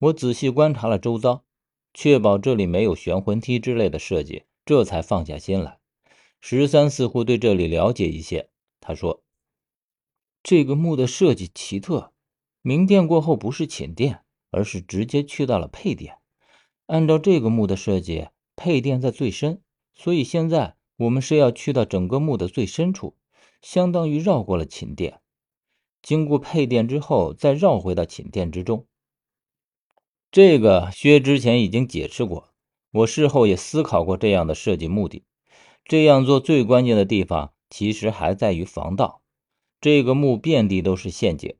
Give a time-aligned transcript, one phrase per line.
[0.00, 1.44] 我仔细观察了周遭，
[1.92, 5.78] 确保这里没有悬魂梯之类的设计，这才放下心来。
[6.40, 8.48] 十三似乎对这里了解一些，
[8.80, 9.22] 他说
[10.42, 12.14] ：“这个墓的设计奇特，
[12.62, 16.16] 明殿过后不是寝殿，而是直接去到了配殿。
[16.86, 19.60] 按照这个墓的设计，配殿在最深，
[19.92, 23.18] 所以现在我们是要去到整个墓的最深处，
[23.60, 25.20] 相当于绕过了寝殿，
[26.00, 28.86] 经过配殿之后，再绕回到寝殿之中。”
[30.32, 32.50] 这个薛之前已经解释过，
[32.92, 35.24] 我事后也思考过这样的设计目的。
[35.84, 39.22] 这样做最关键的地方，其实还在于防盗。
[39.80, 41.56] 这个墓遍地都是陷阱，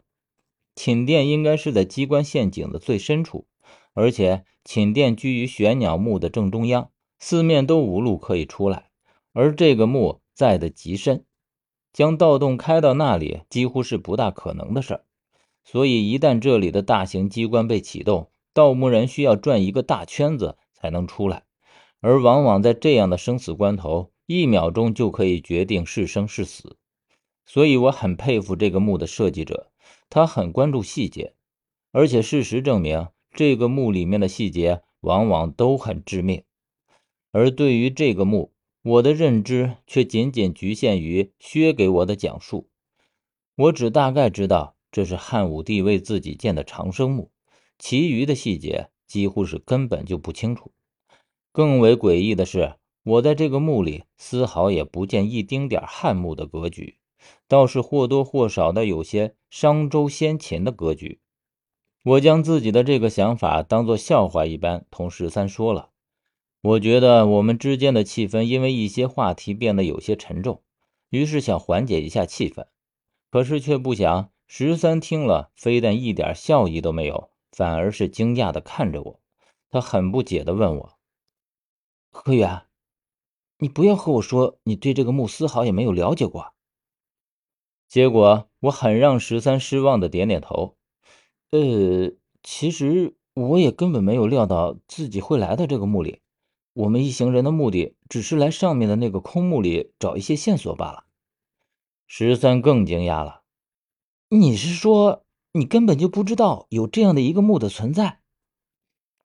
[0.77, 3.49] 寝殿应该是在机关陷阱的最深处，
[3.93, 8.91] 而且寝殿居于玄鸟墓的正中央，四面都无路可以出来。
[9.33, 11.25] 而这个墓在的极深，
[11.93, 15.05] 将盗洞开到那里几乎是不大可能的事儿。
[15.65, 21.45] 所以，一旦这里的大型机关被启动，盗墓人需要转一个大圈子才能出来，
[22.01, 24.13] 而往往在这样的生死关头。
[24.27, 26.77] 一秒钟就可以决定是生是死，
[27.45, 29.73] 所以我很佩服这个墓的设计者，
[30.09, 31.35] 他很关注细节，
[31.91, 36.45] 而且事实证明，这个墓里面的细节往往都很致命。
[37.33, 38.53] 而对于这个墓，
[38.83, 42.69] 我的认知却仅仅局限于薛给我的讲述，
[43.57, 47.33] 我只大概知道这是汉武帝为自己建的长生墓，
[47.81, 50.71] 其余的细节几乎是根本就不清楚。
[51.51, 52.77] 更为诡异的是。
[53.03, 56.99] 我在这个墓里丝毫也不见一丁点汉墓的格局，
[57.49, 61.19] 倒是或多或少的有些商周先秦的格局。
[62.03, 65.89] 我将自己的这个想法当做笑话一般同十三说了。
[66.61, 70.63] 我觉得我们之间的气氛因为一些话题变得有些沉重，
[71.09, 72.67] 于是想缓解一下气氛，
[73.31, 79.21] 可是却不想十三听了，非但一点笑意都没有，反而是惊讶的看着我。
[79.69, 80.99] 他很不解的问我
[82.11, 82.63] ：“何远。”
[83.61, 86.55] 你不要和我说你对这个墓丝毫也没有了解过。
[87.87, 90.79] 结果我很让十三失望的点点头。
[91.51, 92.13] 呃，
[92.43, 96.23] 其实我也根本没有料到自己会来到这个墓里。
[96.73, 101.05] 我们一行人的目的只是来上面的那个空墓里找一些线索罢了。
[102.07, 103.43] 十三更惊讶了。
[104.31, 108.21] 你是说你根本就不知道有这样的一个墓的存在？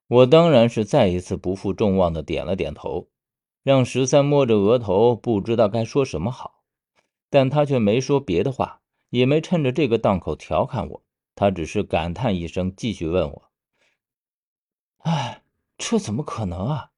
[0.07, 3.09] 我当然是再一次不负众望的点了点头。
[3.63, 6.61] 让十三摸着额头，不知道该说什么好，
[7.31, 11.03] 但他却没说别的话，也没趁着这个档口调侃我，
[11.33, 13.49] 他只是感叹一声，继续问我
[15.01, 15.41] ：“哎，
[15.79, 16.91] 这怎么可能啊？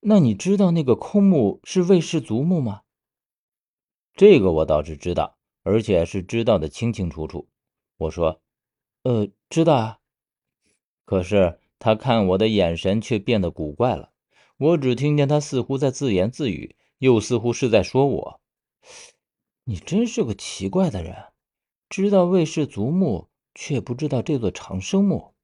[0.00, 2.82] 那你知道那个空墓是魏氏族墓吗？”
[4.14, 7.48] 这个我倒是知道，而且是知道的清清楚楚。
[7.96, 8.42] 我说
[9.02, 9.98] ：“呃，知道啊。”
[11.04, 14.10] 可是他看我的眼神却变得古怪了。
[14.56, 18.40] 我只听见他似乎在自言自语，又似乎是在说我。
[19.64, 21.16] 你真是个奇怪的人，
[21.88, 25.34] 知道魏氏族墓，却不知道这座长生墓。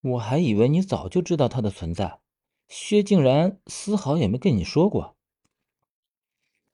[0.00, 2.20] 我还以为你早就知道它的存在，
[2.68, 5.16] 薛竟然丝毫也没跟你说过。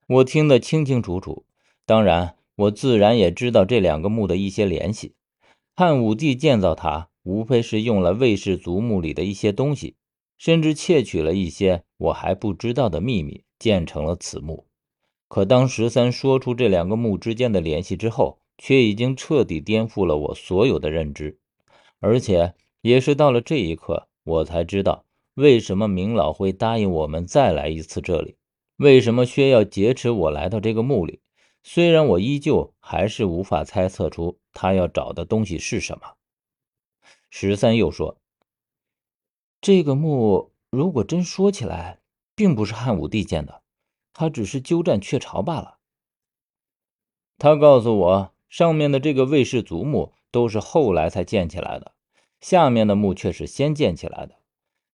[0.07, 1.45] 我听得清清楚楚，
[1.87, 5.15] 当然，我自然也知道这两个墓的一些联系。
[5.75, 9.97] 汉武帝建造它，无非是用了魏氏族墓里的一些东西。
[10.39, 14.67] 甚至窃取了一些我还不知道的秘密，建成了此墓。
[15.29, 21.39] 可当十三说出这两个墓之间的联系之后，却已经彻底颠覆了我所有的认知。
[22.01, 25.05] 而且也是到了这一刻，我才知道
[25.35, 28.37] 为什么明老会答应我们再来一次这里，
[28.79, 31.21] 为什么薛要劫持我来到这个墓里。
[31.63, 36.15] 虽然我依旧还是无法猜测出他要找的东西是什么。
[37.31, 38.19] 十三又说。
[39.61, 42.01] 这个墓如果真说起来，
[42.35, 43.63] 并不是汉武帝建的，
[44.13, 45.79] 他只是鸠占鹊巢罢了。
[47.39, 51.95] 他告诉我，上面的这个魏氏族墓都是后来才建起来的，
[52.41, 54.41] 下面的墓却是先建起来的。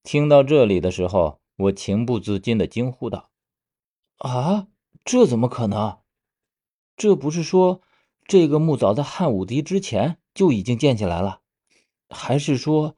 [0.02, 3.30] 听到这里的时候，我情不自禁的惊呼道
[4.18, 4.68] ：“啊，
[5.04, 5.98] 这怎么可能？
[6.98, 7.80] 这不是说
[8.26, 11.40] 这个墓早在汉武帝之前就已经建起来了，
[12.10, 12.96] 还是说？”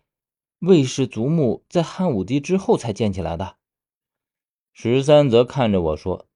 [0.61, 3.57] 魏氏族墓在汉武帝之后才建起来的。
[4.75, 6.27] 十三则看着我说：“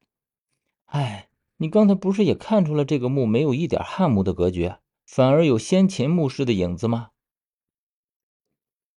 [0.87, 1.28] 哎，
[1.58, 4.72] 你刚才不是也看出了这个墓没有一点汉墓的格局，
[5.05, 7.11] 反而有先秦墓室的影子吗？